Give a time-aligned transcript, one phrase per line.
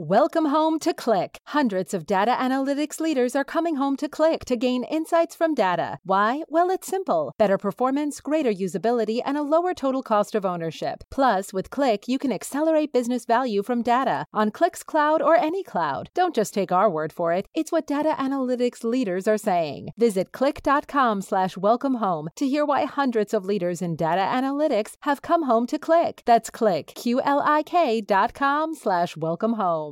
[0.00, 1.40] Welcome home to Click.
[1.46, 5.98] Hundreds of data analytics leaders are coming home to Click to gain insights from data.
[6.04, 6.44] Why?
[6.48, 11.02] Well, it's simple better performance, greater usability, and a lower total cost of ownership.
[11.10, 15.64] Plus, with Click, you can accelerate business value from data on Click's cloud or any
[15.64, 16.10] cloud.
[16.14, 19.88] Don't just take our word for it, it's what data analytics leaders are saying.
[19.96, 25.22] Visit click.com slash welcome home to hear why hundreds of leaders in data analytics have
[25.22, 26.22] come home to Click.
[26.24, 29.87] That's Click, Q L I K dot com slash welcome home.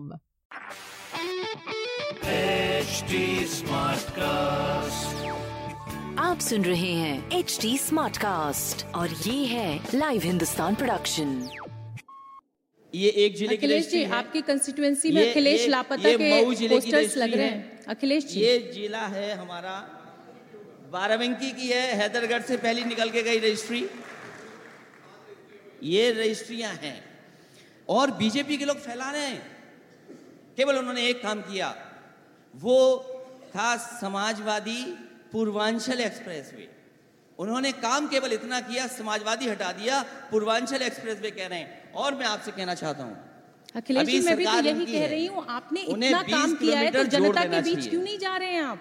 [2.80, 3.12] HD
[3.52, 5.14] Smartcast.
[6.18, 11.48] आप सुन रहे हैं H D smart cast और ये है live Hindustan production
[12.94, 17.46] ये एक ज़िले की अखिलेश जी आपकी कंस्टिट्यूएंसी में अखिलेश लापता के पोस्टर्स लग रहे
[17.46, 19.76] है। हैं। अखिलेश जी। ये जिला है हमारा
[20.92, 23.88] बाराबंकी की है हैदरगढ़ से पहली निकल के गई रजिस्ट्री।
[25.82, 27.04] ये रजिस्ट्रियाँ हैं।
[27.88, 29.55] और बीजेपी के लोग फैला रहे हैं।
[30.56, 31.74] केवल उन्होंने एक काम किया।
[32.54, 32.78] वो
[33.54, 34.82] था समाजवादी
[35.32, 36.68] पूर्वांचल एक्सप्रेसवे।
[37.38, 42.26] उन्होंने काम केवल इतना किया समाजवादी हटा दिया पूर्वांचल एक्सप्रेसवे कह रहे हैं। और मैं
[42.26, 43.16] आपसे कहना चाहता हूँ।
[43.76, 47.04] अखिलेश जी मैं भी तो यही कह रही हूँ आपने इतना काम किया है तो
[47.04, 48.80] जनता के बीच क्यों नहीं जा रहे हैं आप?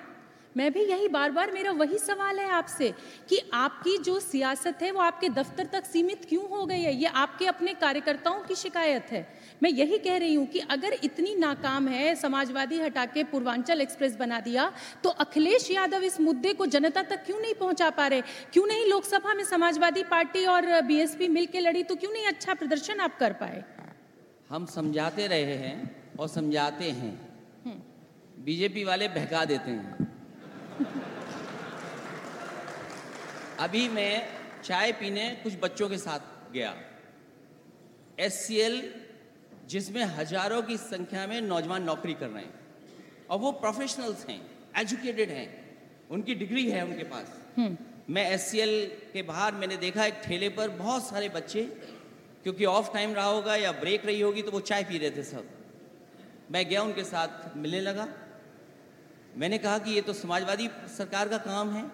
[0.57, 2.93] मैं भी यही बार बार मेरा वही सवाल है आपसे
[3.29, 6.93] कि आपकी जो सियासत है वो आपके दफ्तर तक सीमित क्यों हो गई है?
[6.95, 9.27] ये आपके अपने कार्यकर्ताओं की शिकायत है।
[9.63, 14.15] मैं यही कह रही हूँ कि अगर इतनी नाकाम है समाजवादी हटा के पूर्वांचल एक्सप्रेस
[14.15, 14.71] बना दिया
[15.03, 18.21] तो अखिलेश यादव इस मुद्दे को जनता तक क्यों नहीं पहुँचा पा रहे?
[18.53, 22.99] क्यों नहीं लोकसभा में समाजवादी पार्टी और बीएसपी मिलके लड़ी तो क्यों नहीं अच्छा प्रदर्शन
[22.99, 23.63] आप कर पाए?
[24.49, 25.77] हम समझाते रहे हैं
[26.19, 27.13] और समझाते हैं।
[28.45, 30.07] बीजेपी वाले बहका देते हैं।
[33.59, 34.27] अभी मैं
[34.63, 36.73] चाय पीने कुछ बच्चों के साथ गया।
[38.19, 38.77] एससीएल
[39.67, 42.53] जिसमें हज़ारों की संख्या में नौजवान नौकरी कर रहे हैं।
[43.29, 44.41] और वो प्रोफेशनल्स हैं
[44.77, 45.47] एजुकेटेड हैं।
[46.09, 47.27] उनकी डिग्री है उनके पास।
[48.09, 48.51] मैं एस
[49.13, 51.61] के बाहर मैंने देखा एक ठेले पर बहुत सारे बच्चे
[52.43, 55.23] क्योंकि ऑफ़ टाइम रहा होगा या ब्रेक रही होगी तो वो चाय पी रहे थे
[55.23, 55.45] सब।
[56.51, 58.07] मैं गया उनके साथ मिलने लगा।
[59.37, 61.85] मैंने कहा कि ये तो समाजवादी सरकार का काम है।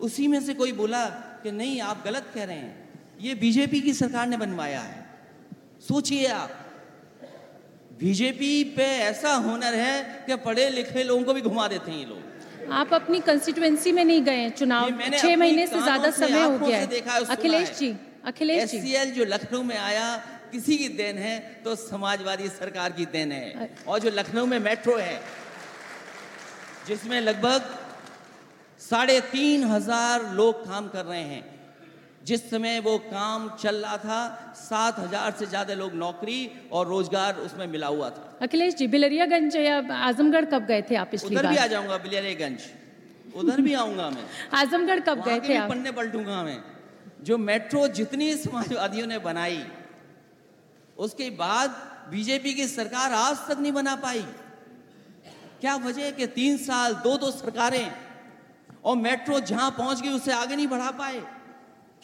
[0.00, 1.04] उसी में से कोई बोला
[1.42, 5.04] कि नहीं आप गलत कह रहे हैं। ये बीजेपी की सरकार ने बनवाया है।
[5.88, 6.65] सोचिए आप।
[7.98, 12.04] बीजेपी पे ऐसा हुनर है कि पढ़े लिखे लोगों को भी घुमा देते हैं ये
[12.04, 16.78] लोग। आप अपनी कंस्टिट्यूएंसी में नहीं गए चुनाव छह महीने से ज़्यादा समय हो गया
[16.78, 17.94] है, अखिलेश जी
[18.26, 20.16] अखिलेश जी। जो लखनऊ में आया
[20.52, 24.96] किसी की देन है तो समाजवादी सरकार की देन है। और जो लखनऊ में मेट्रो
[24.96, 25.20] है
[26.88, 27.74] जिसमें लगभग
[28.80, 31.44] साढ़े तीन हज़ार लोग काम कर रहे हैं
[32.26, 34.20] जिस समय वो काम चल रहा था
[34.58, 36.38] सात हज़ार से ज़्यादा लोग नौकरी
[36.72, 41.08] और रोज़गार उसमें मिला हुआ था। अखिलेश जी बिलरियागंज या आजमगढ़ कब गए थे आप
[41.10, 42.60] पिछली उधर भी आ जाऊँगा बिलरियागंज।
[43.36, 45.68] उधर भी आऊँगा मैं। आजमगढ़ कब गए थे आप?
[45.70, 46.58] पन्ने पलटूँगा मैं।
[47.22, 49.62] जो मेट्रो जितनी समाजवादियों ने बनाई
[50.96, 51.70] उसके बाद
[52.10, 54.24] बीजेपी की सरकार आज तक नहीं बना पाई।
[55.60, 57.90] क्या वजह है कि तीन साल दो दो सरकारें
[58.84, 61.22] और मेट्रो जहाँ पहुँच गई उसे आगे नहीं बढ़ा पाए?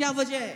[0.03, 0.55] क्या वजह है?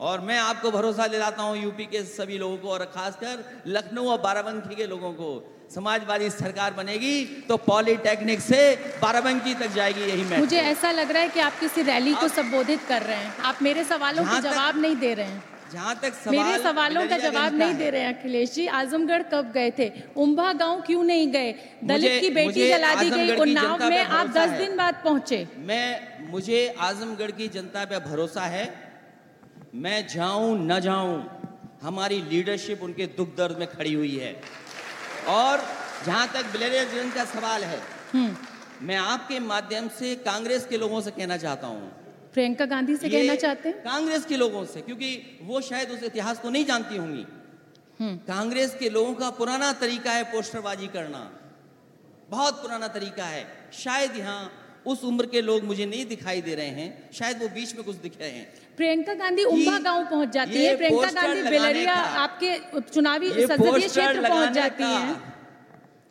[0.00, 4.20] और मैं आपको भरोसा दिलाता हूँ यूपी के सभी लोगों को और खासकर लखनऊ और
[4.20, 5.28] बाराबंकी के लोगों को।
[5.74, 8.60] समाजवादी सरकार बनेगी तो पॉलिटेक्निक से
[9.02, 12.28] बाराबंकी तक जाएगी यही मैं मुझे ऐसा लग रहा है कि आप किसी रैली को
[12.28, 16.14] संबोधित कर रहे हैं। आप मेरे सवालों के जवाब नहीं दे रहे हैं। जहाँ तक
[16.14, 19.90] सवाल मेरे सवालों का जवाब नहीं दे रहे हैं अखिलेश जी आजमगढ़ कब गए थे?
[20.16, 21.52] उम्भा गाँव क्यों नहीं गए?
[21.84, 25.88] दलित की बेटी जला दी गई उन्नाव में आप दस दिन बाद पहुँचे। मैं
[26.30, 28.66] मुझे आजमगढ़ की जनता पे भरोसा है।
[29.74, 31.16] मैं जाऊँ न जाऊँ
[31.82, 34.32] हमारी लीडरशिप उनके दुख दर्द में खड़ी हुई है।
[35.30, 35.62] और
[36.06, 37.80] जहाँ तक बिलरियागंज का सवाल है
[38.82, 42.05] मैं आपके माध्यम से कांग्रेस के लोगों से कहना चाहता हूँ।
[42.36, 43.78] प्रियंका गांधी से कहना चाहते हैं?
[43.82, 45.08] कांग्रेस के लोगों से क्योंकि
[45.42, 47.24] वो शायद उस इतिहास को नहीं जानती होंगी।
[48.26, 51.20] कांग्रेस के लोगों का पुराना तरीका है पोस्टरबाजी करना।
[52.30, 53.44] बहुत पुराना तरीका है।
[53.74, 54.40] शायद यहाँ
[54.86, 57.96] उस उम्र के लोग मुझे नहीं दिखाई दे रहे हैं। शायद वो बीच में कुछ
[57.96, 58.44] दिख रहे हैं।
[58.76, 61.94] प्रियंका गांधी उम्भा गाँव पहुँच जाती है। प्रियंका गांधी बेलरिया
[62.24, 65.35] आपके चुनावी संसदीय क्षेत्र पहुँच जाती हैं।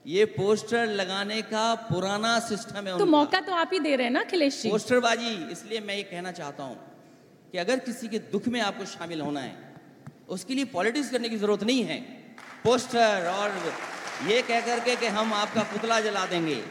[0.05, 4.13] ये पोस्टर लगाने का पुराना सिस्टम है तो मौका तो आप ही दे रहे हैं
[4.13, 6.77] ना अखिलेश जी। पोस्टरबाजी इसलिए मैं ये कहना चाहता हूँ
[7.51, 9.53] कि अगर किसी के दुख में आपको शामिल होना है
[10.29, 11.99] उसके लिए पॉलिटिक्स करने की ज़रूरत नहीं है।
[12.63, 13.51] पोस्टर और
[14.29, 16.61] ये कह करके कि हम आपका पुतला जला देंगे।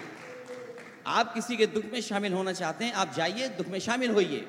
[1.06, 4.46] आप किसी के दुख में शामिल होना चाहते हैं आप जाइए दुख में शामिल होइए।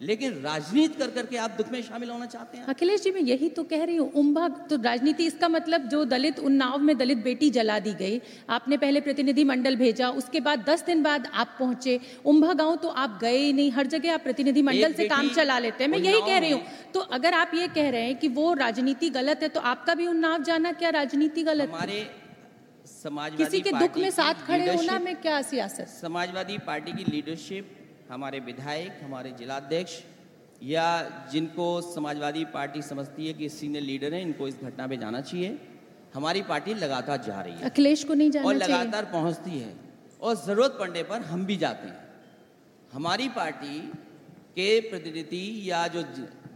[0.00, 2.64] लेकिन राजनीति कर करके आप दुख में शामिल होना चाहते हैं?
[2.66, 6.38] अखिलेश जी मैं यही तो कह रही हूँ उम्भा तो राजनीति इसका मतलब जो दलित
[6.40, 10.84] उन्नाव में दलित बेटी जला दी गई आपने पहले प्रतिनिधि मंडल भेजा उसके बाद दस
[10.84, 14.62] दिन बाद आप पहुँचे। उम्भा गाँव तो आप गए ही नहीं हर जगह आप प्रतिनिधि
[14.62, 16.62] मंडल से काम चला लेते हैं। मैं यही कह रही हूँ
[16.94, 20.06] तो अगर आप ये कह रहे हैं कि वो राजनीति गलत है तो आपका भी
[20.06, 21.74] उन्नाव जाना क्या राजनीति गलत है?
[21.74, 22.06] हमारे
[22.86, 25.88] समाजवादी किसी के दुख में साथ खड़े होना में क्या सियासत?
[25.90, 27.74] समाजवादी पार्टी की लीडरशिप
[28.10, 29.98] हमारे विधायक हमारे जिलाध्यक्ष
[30.62, 30.86] या
[31.32, 35.58] जिनको समाजवादी पार्टी समझती है कि सीनियर लीडर हैं इनको इस घटना पे जाना चाहिए।
[36.14, 39.74] हमारी पार्टी लगातार जा रही है। अखिलेश को नहीं जाना और लगातार पहुँचती है।
[40.20, 41.98] और ज़रूरत पड़ने पर हम भी जाते हैं।
[42.92, 43.78] हमारी पार्टी
[44.56, 46.02] के प्रतिनिधि या जो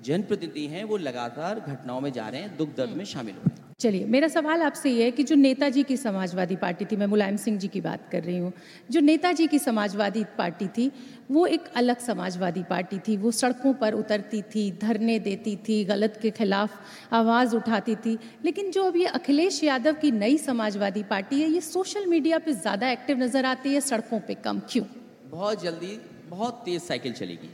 [0.03, 3.52] जनप्रतिनिधि हैं वो लगातार घटनाओं में जा रहे हैं दुख दर्द में शामिल हो रहे
[3.52, 3.52] हैं।
[3.83, 7.37] चलिए, मेरा सवाल आपसे ये है कि जो नेताजी की समाजवादी पार्टी थी, मैं मुलायम
[7.37, 8.53] सिंह जी की बात कर रही हूँ,
[8.91, 10.91] जो नेताजी की समाजवादी पार्टी थी,
[11.31, 16.19] वो एक अलग समाजवादी पार्टी थी, वो सड़कों पर उतरती थी, धरने देती थी, गलत
[16.23, 16.79] के खिलाफ
[17.13, 21.61] आवाज़ उठाती थी, लेकिन जो अब ये अखिलेश यादव की नई समाजवादी पार्टी है, ये
[21.61, 24.85] सोशल मीडिया पर ज़्यादा एक्टिव नज़र आती है, सड़कों पर कम, क्यों?
[25.27, 25.99] बहुत जल्दी,
[26.29, 27.51] बहुत तेज साइकिल चलेगी।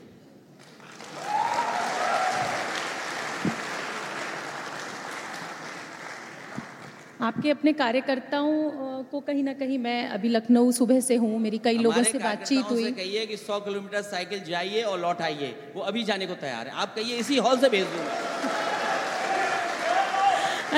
[7.28, 8.52] आपके अपने कार्यकर्ताओं
[9.10, 12.70] को कहीं ना कहीं मैं अभी लखनऊ सुबह से हूँ मेरी कई लोगों से बातचीत
[12.70, 16.68] हुई। कहिए कि 100 किलोमीटर साइकिल जाइए और लौट आइए वो अभी जाने को तैयार
[16.68, 18.14] है। आप कहिए इसी हॉल से भेज दूँगा।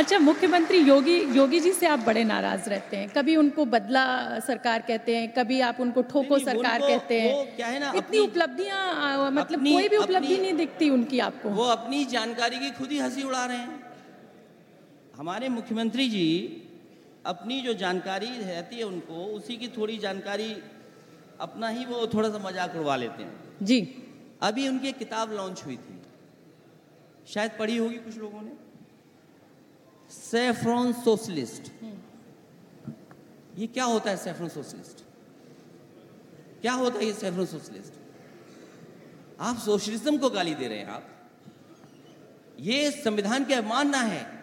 [0.00, 4.04] अच्छा मुख्यमंत्री योगी योगी जी से आप बड़े नाराज़ रहते हैं। कभी उनको बदला
[4.46, 9.30] सरकार कहते हैं कभी आप उनको ठोको सरकार कहते हैं। क्या है ना, इतनी उपलब्धियाँ
[9.32, 13.22] मतलब कोई भी उपलब्धि नहीं दिखती उनकी आपको। वो अपनी जानकारी की खुद ही हँसी
[13.22, 13.79] उड़ा रहे हैं।
[15.20, 16.26] हमारे मुख्यमंत्री जी
[17.26, 20.46] अपनी जो जानकारी रहती है उनको उसी की थोड़ी जानकारी
[21.40, 23.78] अपना ही वो थोड़ा सा मज़ाक उड़वा लेते हैं। जी।
[24.42, 25.98] अभी उनकी एक किताब लॉन्च हुई थी।
[27.32, 28.52] शायद पढ़ी होगी कुछ लोगों ने?
[30.10, 31.70] सेफ्रॉन सोशलिस्ट
[33.58, 35.04] ये क्या होता है सेफ्रॉन सोशलिस्ट
[36.62, 37.92] क्या होता है ये सेफ्रॉन सोशलिस्ट
[39.40, 41.04] आप सोशलिज्म को गाली दे रहे हैं आप।
[42.62, 44.39] ये संविधान के अवमानना है।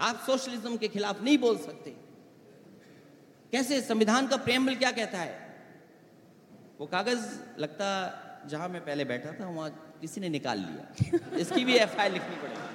[0.00, 1.90] आप सोशलिज्म के खिलाफ नहीं बोल सकते।
[3.52, 3.80] कैसे?
[3.80, 5.54] संविधान का प्रेमबल क्या कहता है?
[6.80, 11.74] वो कागज़ लगता जहाँ मैं पहले बैठा था वहाँ किसी ने निकाल लिया। इसकी भी
[11.74, 12.72] एफ़ लिखनी पड़ेगी।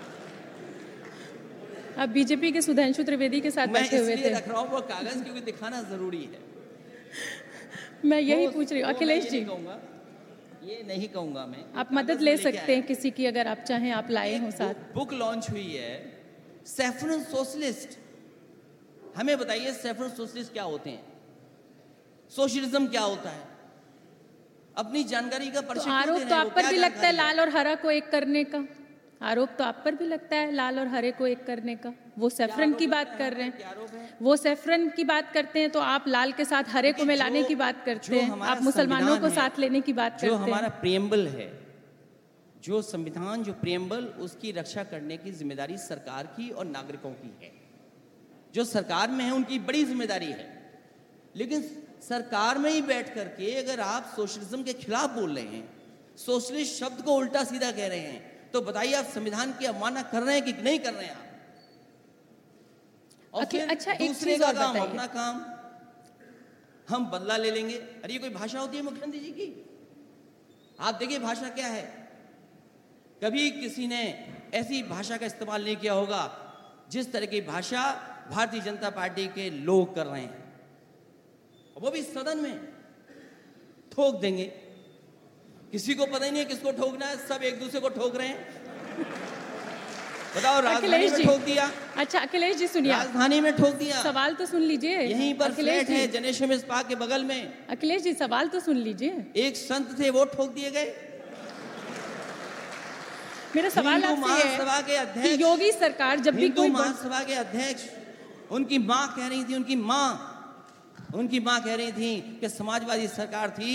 [2.02, 4.82] आप बीजेपी के सुधांशु त्रिवेदी के साथ मैं बैठे हुए थे। रख रहा हूँ वो
[4.82, 6.40] कागज़ क्योंकि दिखाना ज़रूरी है।
[8.06, 9.80] मैं यही वो- पूछ रही हूँ अखिलेश जी। कहूँगा।
[10.64, 14.10] ये नहीं कहूँगा मैं। आप मदद ले सकते हैं किसी की अगर आप चाहें आप
[14.10, 16.19] लाए हो साथ। बुक लॉन्च हुई है
[16.70, 17.98] सेफरन सोशलिस्ट।
[19.18, 21.04] हमें बताइए सेफरन सोशलिस्ट क्या होते हैं?
[22.32, 23.48] सोशलिज्म क्या होता है?
[24.78, 27.92] अपनी जानकारी का तो आरोप तो आप पर भी लगता है लाल और हरा को
[27.92, 28.64] एक करने का?
[29.22, 31.92] आरोप तो आप पर भी लगता है लाल और हरे को एक करने का?
[32.20, 36.08] वो सेफरन की बात कर रहे हैं। वो सेफरन की बात करते हैं तो आप
[36.08, 39.82] लाल के साथ हरे को मिलाने की बात करते हैं। आप मुसलमानों को साथ लेने
[39.82, 41.48] की बात करते हमारा हैं प्रियम्बल है
[42.64, 47.52] जो संविधान जो प्रियम्बल उसकी रक्षा करने की ज़िम्मेदारी सरकार की और नागरिकों की है।
[48.54, 50.60] जो सरकार में है उनकी बड़ी ज़िम्मेदारी है।
[51.36, 55.70] लेकिन सरकार में ही बैठ करके अगर आप सोशलिज्म के खिलाफ बोल रहे हैं
[56.18, 60.24] सोशलिस्ट शब्द को उल्टा सीधा कह रहे हैं तो बताइए आप संविधान की अवमानना कर
[60.24, 61.26] रहे हैं कि नहीं कर रहे हैं आप?
[63.34, 65.46] और अखिल- फिर अच्छा, एक दूसरे का काम अपना काम
[66.90, 69.66] हम बदला ले लेंगे। अरे ये कोई भाषा होती है मुख्यमंत्री जी की?
[70.80, 71.99] आप देखिए भाषा क्या है।
[73.24, 74.02] कभी किसी ने
[74.54, 76.22] ऐसी भाषा का इस्तेमाल नहीं किया होगा
[76.92, 77.82] जिस तरह की भाषा
[78.32, 80.44] भारतीय जनता पार्टी के लोग कर रहे हैं।
[81.78, 82.56] वो भी सदन में
[83.92, 84.44] ठोक देंगे।
[85.72, 88.28] किसी को पता ही नहीं है किसको ठोकना है सब एक दूसरे को ठोक रहे
[88.28, 88.40] हैं।
[90.36, 94.34] बताओ राजधानी अखिलेश में ठोक दिया। अच्छा अखिलेश जी सुनिए। राजधानी में ठोक दिया। सवाल
[94.34, 98.02] तो सुन लीजिए। यहीं पर अखिलेश फ्लैट है जी जनेश्वर स्पा के बगल में। अखिलेश
[98.02, 101.09] जी सवाल तो सुन लीजिए। एक संत थे वो ठोक दिए गए।
[103.56, 107.88] मेरा सवाल आपसे है के कि अध्यक्ष योगी सरकार जब भी कोई महासभा के अध्यक्ष
[108.52, 110.10] उनकी माँ कह रही थी उनकी माँ
[111.16, 113.74] उनकी माँ कह रही थी कि समाजवादी सरकार थी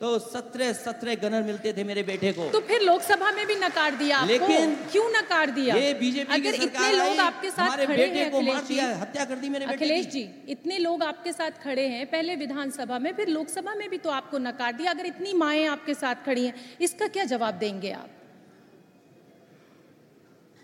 [0.00, 3.94] तो सत्रह सत्रह गनर मिलते थे मेरे बेटे को। तो फिर लोकसभा में भी नकार
[3.94, 4.26] दिया आपको?
[4.26, 5.74] लेकिन क्यों नकार दिया?
[5.76, 8.86] ये बीजेपी की अगर इतने लोग आपके साथ खड़े बेटे हैं को मार जी। दिया
[9.00, 12.98] हत्या कर दी मेरे बेटे अखिलेश जी इतने लोग आपके साथ खड़े हैं पहले विधानसभा
[12.98, 16.46] में फिर लोकसभा में भी तो आपको नकार दिया अगर इतनी माएँ आपके साथ खड़ी
[16.46, 18.08] हैं इसका क्या जवाब देंगे आप?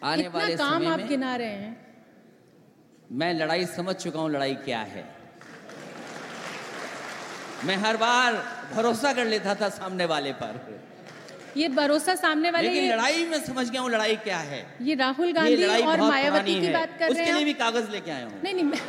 [0.07, 1.77] आने वाले काम समय आप में गिना रहे हैं?
[3.13, 5.05] मैं लड़ाई समझ चुका हूँ लड़ाई क्या है।
[7.65, 8.35] मैं हर बार
[8.75, 10.59] भरोसा कर लेता था सामने वाले पर।
[11.57, 15.33] ये भरोसा सामने वाले लेकिन लड़ाई में समझ गया हूँ लड़ाई क्या है। ये राहुल
[15.33, 18.41] गांधी लड़ाई और मायावती की बात कर उसके रहे लिए भी कागज़ लेके आया हूँ।
[18.43, 18.81] नहीं नहीं मैं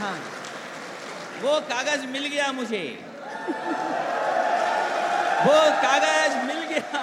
[0.00, 0.16] हाँ।
[1.42, 2.82] वो कागज़ मिल गया मुझे।
[5.46, 7.02] वो कागज़ मिल गया।